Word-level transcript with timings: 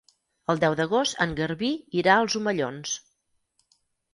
El 0.53 0.61
deu 0.61 0.75
d'agost 0.77 1.19
en 1.27 1.35
Garbí 1.39 1.71
irà 2.01 2.15
als 2.23 2.39
Omellons. 2.41 2.99